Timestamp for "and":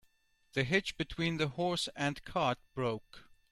1.95-2.25